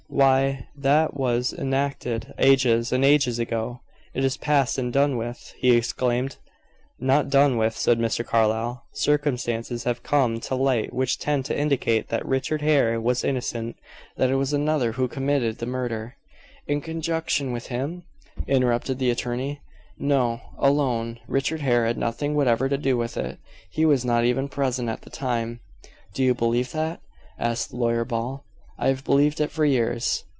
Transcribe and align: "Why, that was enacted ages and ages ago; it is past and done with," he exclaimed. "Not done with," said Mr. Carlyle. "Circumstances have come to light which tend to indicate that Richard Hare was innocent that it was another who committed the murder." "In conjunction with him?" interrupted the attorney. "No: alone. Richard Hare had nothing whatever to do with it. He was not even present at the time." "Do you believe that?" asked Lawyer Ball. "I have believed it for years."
"Why, 0.13 0.67
that 0.75 1.13
was 1.13 1.53
enacted 1.53 2.33
ages 2.37 2.91
and 2.91 3.05
ages 3.05 3.39
ago; 3.39 3.79
it 4.13 4.25
is 4.25 4.35
past 4.35 4.77
and 4.77 4.91
done 4.91 5.15
with," 5.15 5.53
he 5.57 5.73
exclaimed. 5.73 6.35
"Not 6.99 7.29
done 7.29 7.55
with," 7.55 7.77
said 7.77 7.97
Mr. 7.97 8.25
Carlyle. 8.25 8.83
"Circumstances 8.91 9.85
have 9.85 10.03
come 10.03 10.41
to 10.41 10.53
light 10.55 10.91
which 10.91 11.17
tend 11.17 11.45
to 11.45 11.57
indicate 11.57 12.09
that 12.09 12.25
Richard 12.25 12.61
Hare 12.61 12.99
was 12.99 13.23
innocent 13.23 13.77
that 14.17 14.29
it 14.29 14.35
was 14.35 14.51
another 14.51 14.91
who 14.91 15.07
committed 15.07 15.59
the 15.59 15.65
murder." 15.65 16.17
"In 16.67 16.81
conjunction 16.81 17.53
with 17.53 17.67
him?" 17.67 18.03
interrupted 18.47 18.99
the 18.99 19.11
attorney. 19.11 19.61
"No: 19.97 20.41
alone. 20.57 21.19
Richard 21.25 21.61
Hare 21.61 21.85
had 21.85 21.97
nothing 21.97 22.35
whatever 22.35 22.67
to 22.67 22.77
do 22.77 22.97
with 22.97 23.15
it. 23.15 23.39
He 23.69 23.85
was 23.85 24.03
not 24.03 24.25
even 24.25 24.49
present 24.49 24.89
at 24.89 25.03
the 25.03 25.09
time." 25.09 25.61
"Do 26.13 26.21
you 26.21 26.35
believe 26.35 26.73
that?" 26.73 26.99
asked 27.39 27.73
Lawyer 27.73 28.03
Ball. 28.03 28.43
"I 28.79 28.87
have 28.87 29.03
believed 29.03 29.39
it 29.39 29.51
for 29.51 29.63
years." 29.63 30.23